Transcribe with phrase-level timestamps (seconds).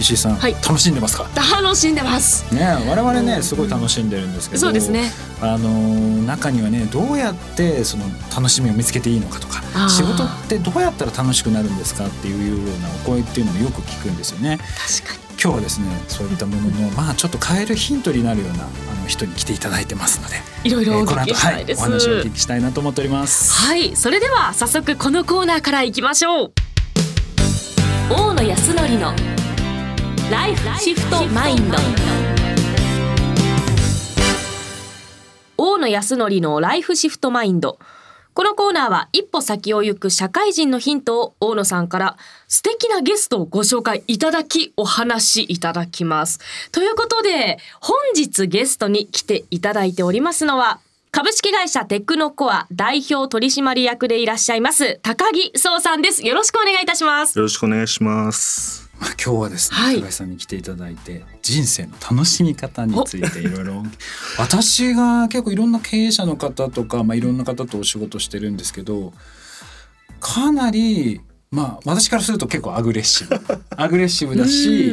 [0.00, 1.28] 石井さん、はい、楽しんでますか？
[1.34, 2.52] 楽しんでます。
[2.54, 5.10] ね我々ねすごい楽しんでるんですけど、そうですね。
[5.42, 5.68] あの
[6.22, 14.58] 中にはねどうやってその楽しみを見つけていいのかとか仕事ってどうやったら楽しくなるんですかっていうようなお声っていうのをよく聞くんですよね。
[14.58, 15.20] 確かに。
[15.42, 18.66] 今日はですねそういったもののまあちょっと変えるヒントになるようなあ
[19.02, 23.52] の人に来ていただいてますのでいろいろお聞きしたいです、はい、お話をお聞きしたいなと思っております。
[23.52, 26.52] はいそれでは早速このコーナーからいきましょう。
[28.10, 29.14] 大野康則の
[30.30, 31.76] ライフシフトマインド
[35.58, 37.80] 大野康則のライフシフトマインド
[38.32, 46.38] このコーナーは一歩先を行く社会人のヒントを大野さんから素敵なゲストをご紹介いただきお話しいただきます。
[46.70, 50.78] ということで本日ゲストに来ていただいておりますのは
[51.10, 56.24] 株式会社テクノコア代表取締役でいらっしゃいます高木壮さんです。
[56.24, 57.36] よろしくお願いいたします。
[57.36, 58.89] よろしくお願いします。
[59.00, 63.82] まあ、今日はですね、はい、高橋さんに来ていただいて人生の楽しみ方についていろいろ。
[64.38, 69.14] 私が結構いろんな経営者の方とか、まあ、いろんな方とお仕事してるんですけど
[70.20, 73.40] かなりまあ私からすると結構アグレッシブ。
[73.76, 74.92] アグレッシブだし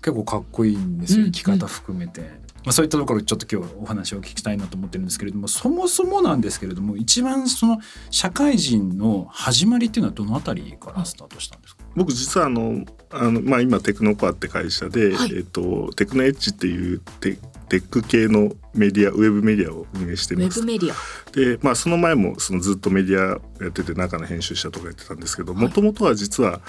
[0.00, 2.41] 結構かっこいいんですよ生き方含めて。
[2.64, 11.82] まあ、そういったところちょっと今日お話を聞きたいなと思ってるんですけれどもそもそもなんですけれども一番その社会人の始まりっていうのはどのあたりからスタートしたんですか？
[11.96, 17.36] 僕実はあのあの、まあ、今テクノコアって会社で、はい、えっと、テクノエッジっていうテ
[17.68, 20.64] テック系のメディアウェブメディアを運営してます。
[20.64, 26.60] で、まあ、その前もそのずっとメディアやってて中の編集者とかやってたんですけどもともとは実は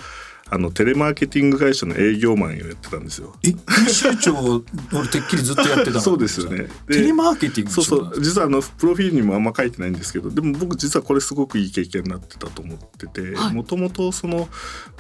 [0.50, 3.34] あのテレマーケティング会社の営業マンをやってたんですよ。
[3.44, 6.68] え、編集長俺てっきりずっとやってたそうですよね。
[6.88, 13.22] テレマーケティングそうそう実はあのプロフィールにもあんま書いてないんですけど、でも僕実はこれすごくいい経験になってたと思ってて、
[13.54, 14.50] もともとその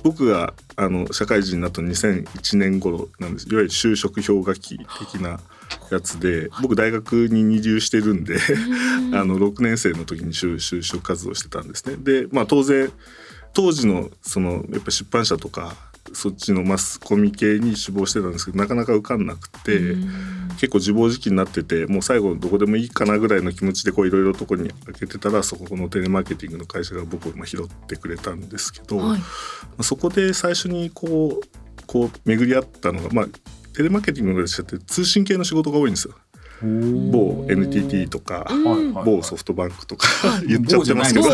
[0.01, 3.47] 僕があの社会人になった2001年頃なんです。
[3.49, 5.39] いわゆる就職氷河期的な。
[5.91, 8.37] やつで僕大学に二流してるんで
[9.13, 11.95] あの6年生の時に就職活動してたんですね。
[11.97, 12.91] でまあ当然
[13.53, 15.75] 当時のそのやっぱ出版社とか
[16.11, 19.95] そっちのマスコミ系に志望してたんですけどなかなか受かんなくて
[20.57, 33.25] 結構自暴自棄になっててもう最後どこでもいいかなぐらいの気持ちでこういろいろとこに開けてたらそこのテレマーケティングの会社が僕を拾ってくれたんですけど、はい、そこで最初にこうこう巡り合ったのがまあ
[33.75, 36.15] テレマーケティングの会社って通信系の仕事が多いんですよ。
[36.61, 38.47] 某 NTT とか、
[39.05, 40.07] 某ソフトバンクとか
[40.47, 41.27] 言っちゃってますけど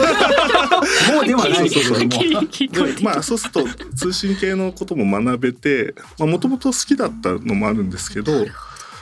[0.82, 1.70] 某ではない。
[1.70, 8.46] けど まあそうすると通信系のことも学べてもともと好きだったのもあるんですけど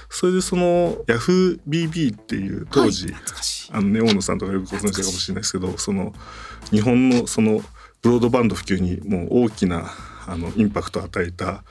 [0.10, 3.14] それでその YahooBB っていう当時、
[3.72, 6.14] あのネオーノさんとかよくご存知かもしれないですけどその
[6.72, 7.62] 日本のその
[8.02, 9.92] ブロードバンド普及にもう大きな
[10.28, 11.64] あのインパクトを与えた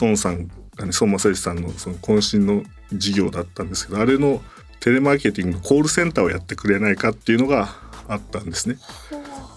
[0.00, 4.42] 孫さん孫正義さんのその渾身の事業だったんですけどあれの
[4.80, 7.74] テレマーケティングのコールセンターをやってくれないかっていうのが
[8.08, 8.76] あったんですね。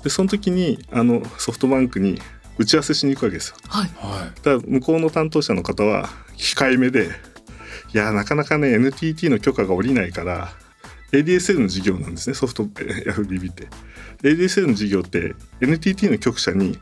[0.03, 2.19] でその時にあのソフトバンクに
[2.57, 3.55] 打ち合わせしに行くわけですよ。
[3.67, 7.09] はい、だから向こうの担当者の方は控えめで
[7.93, 10.49] いやなかなかね NTT の許可が下りないから
[11.11, 13.67] ADSL の事業なんですねソフト FBB って。
[14.23, 16.79] ADSL の事業って NTT の局舎に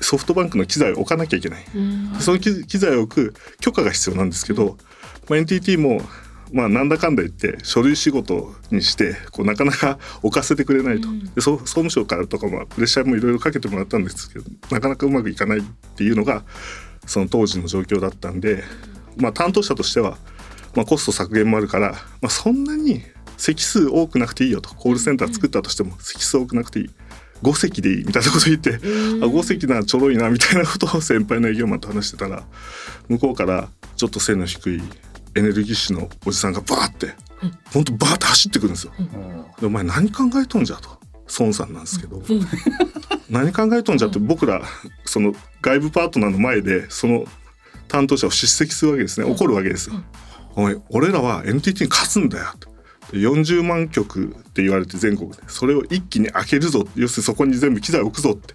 [0.00, 1.64] ソフトバンクの機材を置かなきゃいけない、
[2.20, 4.76] その機材を置く許可が必要なんですけど、
[5.28, 6.02] まあ、NTT も
[6.52, 15.62] まあなんだかんだ言って書類仕事にしてこうなかなか 置かせてくれないと、で総務省からとかもプレッシャーもいろいろかけてもらったんですけどなかなかうまくいかないっ
[15.96, 16.44] ていうのが
[17.06, 18.64] その当時の状況だったんで、
[19.16, 20.18] まあ、担当者としては、
[20.74, 23.02] まあ、コスト削減もあるから、まあ、そんなに
[23.36, 24.74] 席数多くなくていいよと。
[24.74, 26.90] コールセンター作ったとしても席数多くなくていい。
[27.42, 32.44] 5席でいいみたいなこと言ってあ5席ならちょろいなみたいなことを先輩の営業マンと話してたら
[33.08, 34.82] 向こうからちょっと背の低い
[35.36, 37.14] エネルギッシュのおじさんがバーって
[37.72, 38.92] 本当バーって走ってくるんですよ。
[39.60, 40.98] でお前何考えとんじゃと。
[41.38, 42.22] 孫さんなんですけど、
[43.30, 44.62] 何考えとんじゃって僕ら
[45.06, 47.24] その外部パートナーの前でその
[47.88, 49.26] 担当者を叱責するわけですね。
[49.26, 49.96] 怒るわけですよ。
[50.54, 52.68] お前俺らは NTT に勝つんだよと。
[53.12, 55.38] 40万曲って言われて全国で。
[55.48, 56.86] それを一気に開けるぞ。
[56.94, 58.54] 要するにそこに全部機材置くぞって。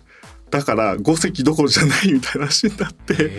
[0.51, 3.31] だから5席どころじゃないみたいな話になって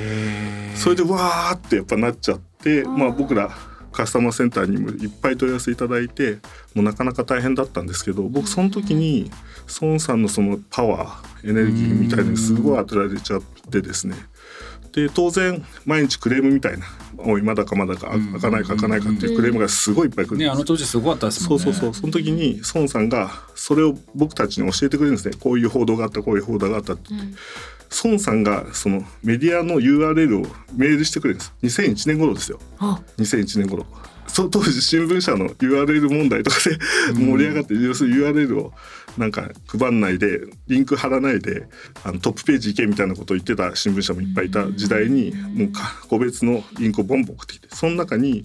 [0.81, 3.51] それでわーってやっぱなっちゃってまあ僕ら
[3.93, 6.37] カスタマーセンターにもいっぱい問い合わせいただいて
[6.75, 9.31] もうなかなか大変だったんですけど僕その時に
[9.83, 14.15] 孫さんのそのパワーエネルギーみたいにすごい当てられちゃってですね
[14.93, 16.87] で当然毎日クレームみたいな
[17.19, 21.65] 「おいまだかまだか開かないか開かないか」っていうクレームがすごいいっぱい来るんです、ねあの当時すごかったですもんね。
[21.65, 21.95] そうそうそう。
[21.95, 25.35] その時に孫さんがそれを僕たちに教えてくれるんですね。
[25.39, 27.11] こういう報道があったこういう報道があったって、
[28.05, 31.83] 孫さんがそのメディアの URL をメールしてくれるんです。
[31.83, 32.59] 2001年頃ですよ。
[32.79, 33.01] あ。
[33.19, 33.87] 2001年頃
[34.33, 36.79] そう当時新聞社の URL 問題とかで
[37.15, 38.73] 盛り上がって、要するに URL を
[39.19, 41.67] なんか配んないでリンク貼らないで
[42.05, 48.45] あのトップページ行けみたいなことを言ってた新聞社もいっぱいいた時代にもうか個別のリンクをボンボン送ってきてその中に、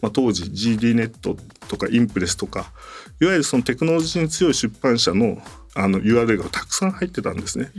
[0.00, 1.36] まあ、当時 GD ネット
[1.68, 2.72] とかインプレスとか
[3.20, 5.40] いわゆるそのテクノロジーに強い出版社の
[5.74, 7.70] あの URL がたくさん入ってたんですね。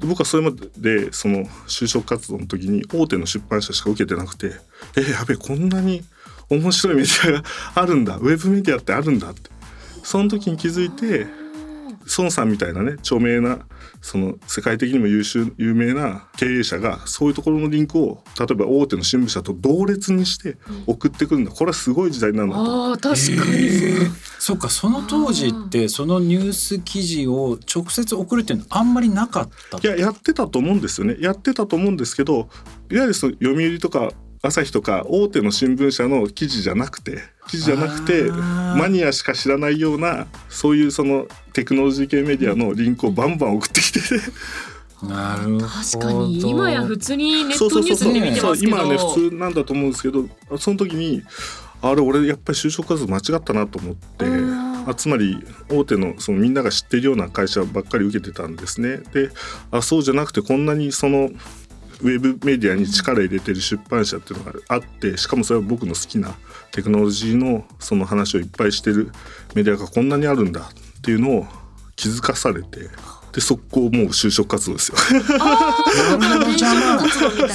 [0.00, 4.52] で僕はそれまでその就職活動の時に大手の出版社しか受けてなくて
[4.94, 6.02] えやべえこんなに
[6.50, 7.42] 面白いメディアが
[7.76, 8.16] あるんだ。
[8.16, 9.50] ウェブメディアってあるんだって。
[10.02, 11.26] その時に気づいて
[12.18, 13.60] 孫さんみたいなね著名な
[14.00, 21.50] その世界的にも優秀有名な経営者がそういうところのリンクを例えば大手の新聞社と同列にして送ってくるんだ。
[21.50, 22.92] これはすごい時代なんだと。
[22.92, 24.10] あー確かに、えー。
[24.38, 31.16] そっかその当時ってそのニュース記事を直接送るっていうのあんまりなかったいややってたと思うんですよね。
[31.20, 32.48] やってたと思うんですけど
[32.90, 38.30] いわゆるその読売とか朝日とか大手の新聞社の記事じゃなくて記事じゃなくて
[38.78, 44.00] マニアしか知らないようなそういうそのテクノロジー系メディアのリンクをバンバン送ってきて。
[45.02, 45.66] なるほど。
[45.66, 46.40] 確かに。
[46.40, 50.28] 今や普通にネットそうそうそうニュースで見てそうますけど今はね普通なんだと思うんですけど
[50.58, 51.22] その時に
[51.82, 55.38] あれ俺やっぱり就職活動間違ったなと思ってうんあつまり
[55.68, 58.98] 大手のそのみんなが知ってるような会社ばっかり受けてたんですね。
[59.12, 59.30] で
[59.70, 61.30] あそうじゃなくてこんなにその
[62.02, 66.34] ウェブメディアに力入れてる出版社っていうのがあってしかもそれは僕の好きな
[66.72, 69.10] テクノロジーのその話をいっぱいしてる
[69.54, 70.64] メディアがこんなにあるんだっ
[71.02, 71.46] ていうのを
[71.96, 72.88] 気づかされて
[73.32, 74.98] で速攻もう就職活動ですよ。
[74.98, 75.12] そ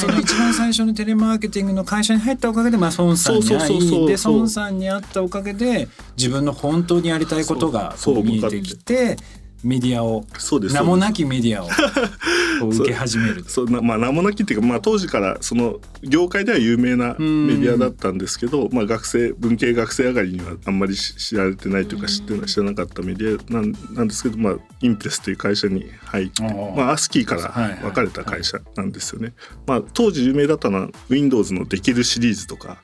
[0.08, 9.18] の一番最初のテレマーケティングの会社に入ったおかげで、まあ、孫さんに会いで孫さんに会ったおかげで自分の本当にやりたいことが見えてきて
[9.66, 10.26] メディアを。
[10.38, 11.70] そうです名もなきメディアを。
[12.70, 13.44] 受け始める。
[13.48, 29.34] そう なまあ名もなきっていうか、まあ、当時からその業界では有名なメディアだったんですけど、まあ、学生文系学生上がりにはあんまりし知られてないというか知ってな知らなかったメディアなんなんですけど、まあ、インプレスという会社に入ってまあ、アスキーからはいはい分かれた会社なんですよね。
[29.66, 32.78] まあ、当時有名だったのは Windows のできるシリーズとか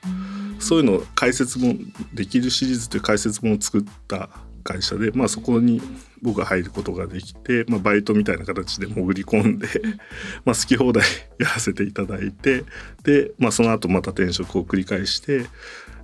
[0.58, 1.74] そういうのを解説も
[2.12, 4.30] できるシリーズという解説本を作った
[4.64, 5.80] 会社で、まあ、そこに
[6.22, 9.66] 僕が入ることができて、まあ、バイトみたいな形で潜り込んで、
[10.44, 11.04] まあ、好き放題
[11.38, 12.64] やらせていただいて
[13.02, 15.46] で、まあ、その後また転職を繰り返して、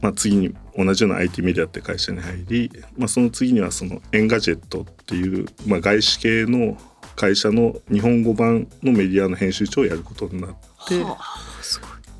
[0.02, 6.76] まあ、次に同じような IT メディアって会社に入り、まあ、その次にはその Engadget っていう、まあ、外資系の
[7.14, 10.56] 会社の日本語版のメディアの編集長をやることになっ
[10.88, 11.02] て。
[11.02, 11.58] はあ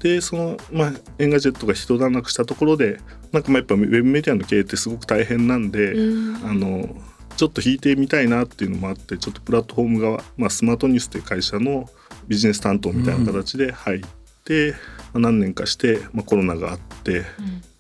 [0.00, 3.00] でそのまあ Engadget が一段落したところで
[3.32, 6.96] なんかまあやっぱウェブメディアの経営ってすごく大変なんで、うんあの
[7.38, 11.88] ちょっと引いてみたいなっていうのもあってちょっとプラットフォーム側、まあ、スマートニュースという会社の
[12.26, 14.00] ビジネス担当みたいな形で入っ
[14.44, 14.73] て、
[15.12, 17.25] まあ何年かして、まあ、コロナがあって。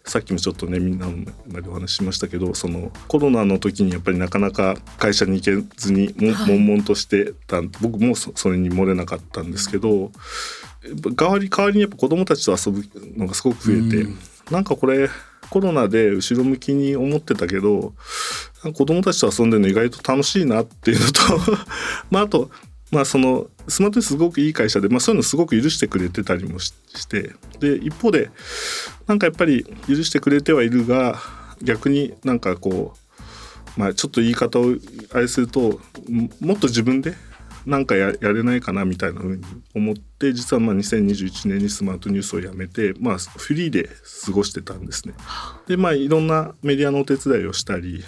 [0.04, 1.06] さっきもちょっとねみんな
[1.52, 6.58] までお話ししましたけどそのコロナの時にやっぱりなかなか会社に行けずにもはい。
[6.58, 10.10] 悶々としてた僕もそそれに漏れなかったんですけど
[11.14, 12.88] 代わり代わりにやっぱ子供たちと遊ぶ
[13.18, 14.18] のがすごく増えて、うん。
[14.50, 15.10] なんかこれ
[15.50, 17.94] コロナで後ろ向きに思ってたけど
[18.74, 21.20] 子供たちと遊んでるの意外と楽しいなっていうのと
[22.10, 22.50] まああと
[22.90, 26.72] まあそのスマートニュースすごくいい会社で、まあ、そういうのすごく許してくれてたりもし
[27.08, 28.30] てで一方で
[29.06, 31.20] なんかやっぱり許してくれてはいるが
[31.62, 32.94] 逆になんかこ
[33.76, 34.74] うまあちょっと言い方を
[35.12, 35.80] あれすると
[36.40, 37.14] もっと自分で
[37.68, 39.44] なんかややれないかなみたいな風に
[39.74, 43.90] 思って実はまあ2021年にスマートニュースをやめて、まあ、フリーで
[44.24, 45.14] 過ごしてたんですね。
[45.66, 48.02] でまあいろんなメディアのお手伝いをしたり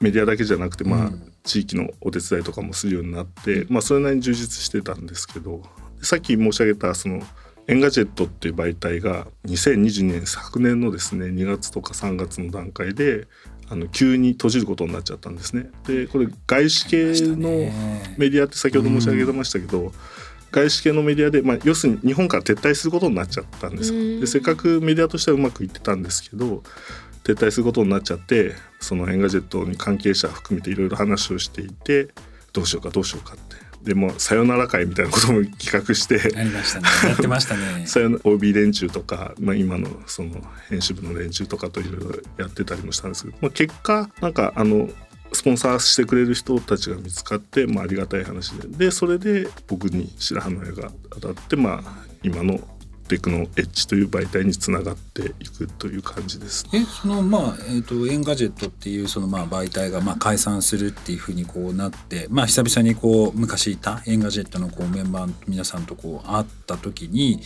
[0.00, 1.10] メディアだけじゃなくて、まあ、
[1.44, 5.62] 地域のお手伝いとかもするようになって、まあ、それなりに充実してたんですけど
[6.02, 7.22] さっき申し上げたその
[7.66, 13.26] Engadget っていう媒体が2022年昨年のですね2月とか3月の段階で
[13.68, 15.70] あの急に閉じることになっちゃったんですね。
[15.86, 17.48] でこれ外資系の
[18.18, 19.92] メディアって先ほど申し上げましたけど、
[20.54, 24.20] 外資系のメディアで、まあ、要するに日本から撤退することになっちゃったんですよ。
[24.20, 26.62] でせっかくメディアとしてはうまくいってたんですけど
[27.24, 32.08] 撤退することになっちゃってその Engadget に関係者含めていろいろ話をしていて
[32.52, 36.36] どうしようかどうしようかってでもさよなら会みたいなことも企画して。
[36.36, 36.86] ありましたね。
[37.10, 37.84] やってましたね。
[37.86, 44.88] さよな OB 連中とか、まあ、今のその編集部の連中とかといろいろやってたりもしたんですけど、まあ、結果なんかあの
[45.32, 48.68] スポンサーしてくれる人たちが見つかって、まあ、ありがたい話で。
[48.86, 52.58] でそれで僕に白羽の矢が当たって、まあ、今の
[53.08, 56.66] テクノエッジという媒体につながっていくという感じです。
[56.72, 67.40] えそのまあ、えーと、 Engadgetっていうそのまあ媒体がまあ解散するっていうふうにこうなって、まあ、久々にこう昔いた Engadgetのこうメンバー皆さんとこう会った時に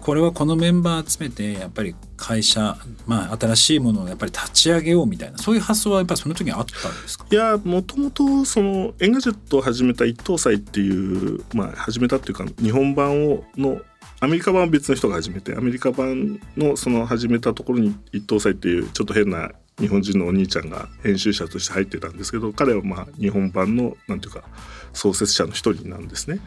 [0.00, 2.76] これはこのメンバー集めてやっぱり会社、
[3.06, 7.26] まあ、新しいものをやっぱり立ち上げようみたいなそういう発想はやっぱりその時にあったんですか？
[7.30, 13.80] いやもともとその Engadgetを始めた Ittousai っていう、まあ、始めたっていうか日本版をの
[14.20, 24.42] アメリカ版は別の人が始めてアメリカ版のその始めたところに Ittousai っていうちょっと変な日本人のお兄ちゃんが編集者として入ってたんですけど彼はまあ日本版のなんていうか
[24.92, 26.40] 創設者の一人なんですね。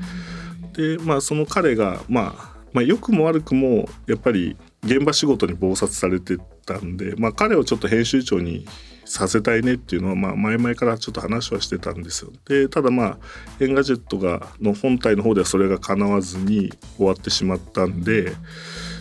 [0.73, 8.65] でまあその彼がまあまあ良くも悪くもやっぱり現場仕事に忙殺されてたんで、まあ、彼をちょっと編集長に
[9.11, 12.31] させたいねっていうのは、まあ、前々からちょっと話はしてたんですよ。
[12.47, 13.17] でただまあ
[13.59, 18.31] Engadgetがの本体の方ではそれが叶わずに終わってしまったんで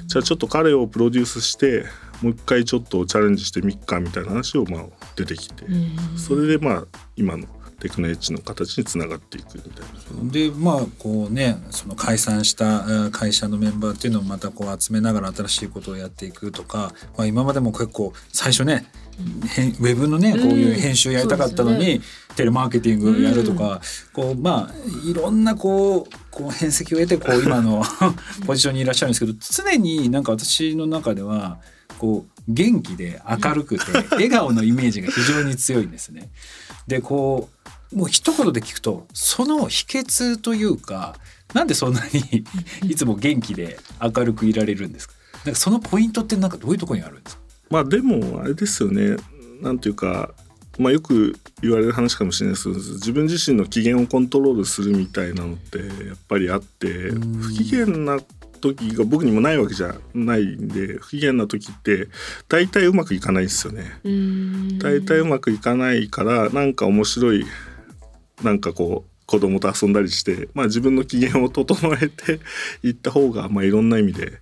[0.08, 1.84] じゃあちょっと彼をプロデュースして
[2.22, 5.64] もう一回ちょっとチャレンジしてみっかみたいな話をまあ出てきて
[6.16, 7.46] それでまあ今の
[7.80, 9.84] テクノエッジの形につながっていくみたい
[10.22, 10.30] な。
[10.30, 18.86] でまあこうねその解散した会社のメンバーっていうのをまたこう集めながら新しいことをやっていくとか、まあ、今までも結構最初ね
[19.18, 22.00] ウェブのねこういう編集やりたかったのに、ね、
[22.36, 23.80] テレマーケティングやるとか、
[24.12, 27.82] こうまあいろんなこうこう変跡を得てこう 今の
[28.46, 31.58] ポジションにいらっしゃるんですけど常になんか私の中では
[31.98, 36.30] こう元気で明るくて 笑顔のイメージが非常に強いんですね。
[36.86, 37.59] でこう
[37.94, 41.16] もう一言で聞くとその秘訣というか
[41.54, 42.44] なんでそんなに
[42.88, 45.14] いつも元気で明るくいられるんですか？
[45.44, 47.42] なんかそのポイントってなんかどういうところにあるんですか？
[47.70, 49.16] まあでもあれですよね。
[49.60, 50.32] なんていうか
[50.78, 58.18] まあ、よく言われる話かもしれないですけど自分自身の機嫌をコントロールするみたいなのってやっぱりあって不機嫌な
[58.62, 62.08] 時が僕にもないわけじゃないんで不機嫌な時って
[62.48, 64.00] 大体うまくいかないですよね。
[64.78, 67.44] 大体うまくいかないからなんか面白い
[68.42, 72.40] なんかこう子供と遊んだりして、まあ、自分の機嫌を整えて
[72.82, 74.40] いった方が、まあ、いろんな意味で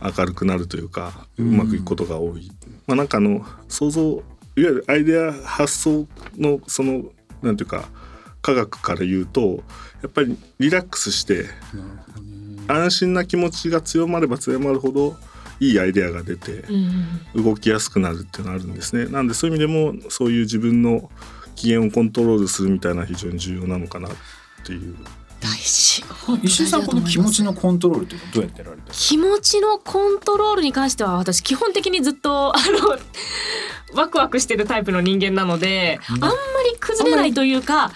[0.00, 2.50] 明るくなるというかうまくいくことが多い。
[2.86, 4.22] まあ、なんかあの想像いわ
[4.56, 6.06] ゆるアイデア発想
[6.36, 7.04] のその
[7.42, 7.88] なんていうか
[8.42, 9.62] 科学から言うと
[10.02, 11.46] やっぱりリラックスして
[12.68, 15.16] 安心な気持ちが強まれば強まるほど
[15.60, 16.64] いいアイデアが出て
[17.34, 19.06] 動きやすくなるっていうのがあるんですね。
[19.06, 21.10] なんでそういう意味でもそういう自分の
[21.54, 24.12] 機嫌をコントロールするみたいな非常に重要なのかなっ
[24.64, 24.96] ていう。
[25.40, 26.04] 大事
[26.42, 36.28] 石井さんこの気持ちのコントロールっていうのはどうやってやられて気持ちのコントロールに関しては私基本的にずっとあのワクワクしてるタイプの人間なので、あんま
[36.70, 37.90] り崩れないというか。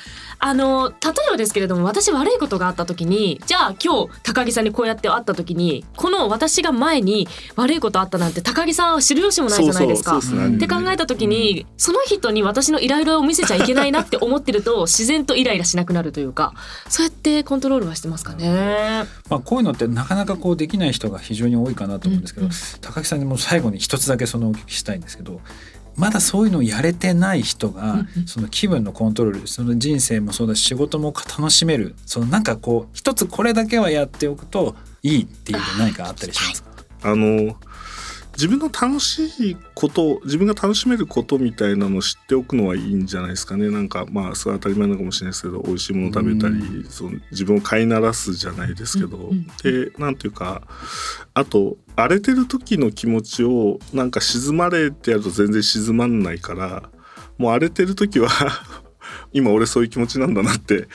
[0.47, 0.95] あの例
[1.27, 10.19] えばですけれども私悪いことがあった時にじゃあ今日高木さんにこうやって会った時にこの私が前に悪いことあったなんて高木さんは知る由もないじゃないですか。
[10.19, 10.21] っ
[10.59, 16.53] て考えた時にその人に私のイライラを見せちゃいけないなって思ってると 自然とイライラしなくなるというか
[16.91, 19.07] そうやってコントロールはしてますかね。
[19.31, 25.41] まあ、こういうのってなかなかこうできない人が非常に多いかなと思うんですけど、うんうん、高木さんにも最後に一つだけそのお聞きしたいんですけど
[25.97, 36.71] まだそういうのをやれてない人が、その気分のコントロールその人生もそうだし仕事も楽しめるそのなんかこう一つこれだけはやっておくといいっていうの何かあったりしますか？
[37.03, 37.57] あの
[38.37, 43.71] 自分の楽しいこと自分が楽しめることみたいなのを知っておくのはいいんじゃないですかね。
[43.71, 50.63] なんかまあそれは当たり前なのかもしれないですけど美味しいもの食べたり、うん、その自分を飼いならすじゃないですけど、うん、でなんていうか
[51.33, 56.91] あと荒れてる時の気持ちをなんか沈まれてやると全然沈まんないから
[57.39, 58.29] もう荒れてる時は
[59.33, 60.89] 今俺そういう気持ちなんだなって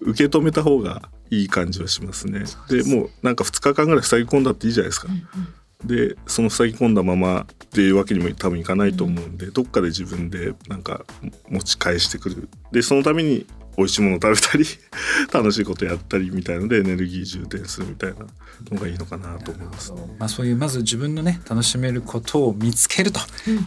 [0.00, 2.44] 受け止めた方がいい感じはしますね。
[2.68, 5.08] でもうなんか2日間ぐらい塞ぎ込んだっていいじゃないですか。
[5.08, 11.04] うんうんでその塞ぎ込んだままっていうわけにも多分いかないと思うんで、どっかで自分でなんか
[11.48, 12.48] 持ち返してくる。
[12.72, 13.46] でそのために
[13.80, 14.64] 美味しいもの食べたり
[15.32, 18.26] 楽しいことやったりみたいのでエネルギー充電するみたいな
[18.70, 23.20] のがいいのかなと思います、ね、まあ、そういうまず自分のね楽しめることを見つけると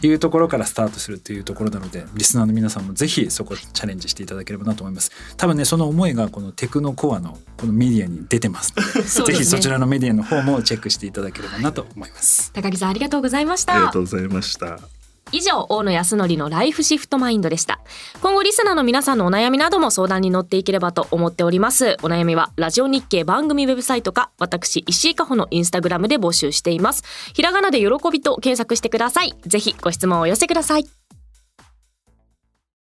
[0.06, 5.10] いうところからスタートするというところなので、うん、リスナーの皆さんもぜひそこチャレンジしていただければなと思います。
[5.36, 8.72] 多分ねその思いがこのテクノコアのこのメディアに出てます。
[8.76, 12.52] のでね、ぜひそちらのメディアの方もチェックしていただければなと思います。
[12.52, 13.74] 高木さんありがとうございました。
[13.74, 15.03] ありがとうございました
[15.34, 17.80] 以上大野康則のライフシフトマインドでした。
[18.22, 21.96] 今後リスナーの皆さんのお悩みなども相談に乗っていければと思っております。
[22.02, 27.02] お悩みはラジオ日経番組ウェブサイトか私石井加穂のインスタグラムで募集しています。
[27.34, 29.34] ひらがなで喜びと検索してください。
[29.44, 31.03] ぜひご質問をお寄せください。